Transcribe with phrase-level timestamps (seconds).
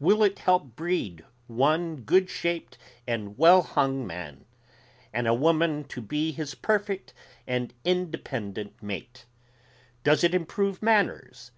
[0.00, 4.46] Will it help breed one goodshaped and wellhung man,
[5.12, 7.12] and a woman to be his perfect
[7.46, 9.26] and independent mate?
[10.02, 11.50] Does it improve manners?